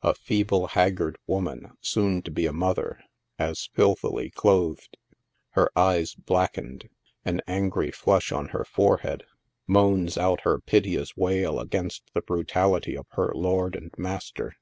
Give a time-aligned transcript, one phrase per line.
[0.00, 3.00] A feeble, haggard woman, soon to be a mother,
[3.38, 4.96] as filthily clothed,
[5.50, 6.88] her eyes blackened,
[7.26, 9.24] an angry flush on her forehead,
[9.66, 14.56] moans oat her piteous wail against the brutality of her lord and master.